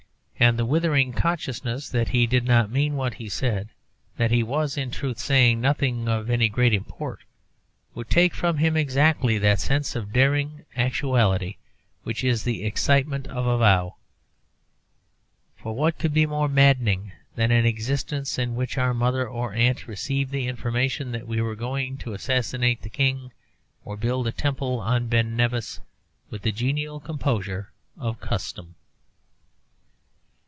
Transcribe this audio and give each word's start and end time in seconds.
And 0.41 0.57
the 0.57 0.65
withering 0.65 1.13
consciousness 1.13 1.87
that 1.89 2.07
he 2.07 2.25
did 2.25 2.45
not 2.45 2.71
mean 2.71 2.95
what 2.95 3.13
he 3.13 3.29
said, 3.29 3.69
that 4.17 4.31
he 4.31 4.41
was, 4.41 4.75
in 4.75 4.89
truth, 4.89 5.19
saying 5.19 5.61
nothing 5.61 6.07
of 6.09 6.31
any 6.31 6.49
great 6.49 6.73
import, 6.73 7.19
would 7.93 8.09
take 8.09 8.33
from 8.33 8.57
him 8.57 8.75
exactly 8.75 9.37
that 9.37 9.59
sense 9.59 9.95
of 9.95 10.11
daring 10.11 10.65
actuality 10.75 11.57
which 12.01 12.23
is 12.23 12.41
the 12.41 12.65
excitement 12.65 13.27
of 13.27 13.45
a 13.45 13.59
vow. 13.59 13.97
For 15.57 15.75
what 15.75 15.99
could 15.99 16.11
be 16.11 16.25
more 16.25 16.49
maddening 16.49 17.11
than 17.35 17.51
an 17.51 17.67
existence 17.67 18.39
in 18.39 18.55
which 18.55 18.79
our 18.79 18.95
mother 18.95 19.29
or 19.29 19.53
aunt 19.53 19.87
received 19.87 20.31
the 20.31 20.47
information 20.47 21.11
that 21.11 21.27
we 21.27 21.39
were 21.39 21.55
going 21.55 21.97
to 21.99 22.13
assassinate 22.13 22.81
the 22.81 22.89
King 22.89 23.31
or 23.85 23.95
build 23.95 24.25
a 24.25 24.31
temple 24.31 24.79
on 24.79 25.05
Ben 25.05 25.35
Nevis 25.35 25.81
with 26.31 26.41
the 26.41 26.51
genial 26.51 26.99
composure 26.99 27.73
of 27.95 28.19
custom? 28.19 28.73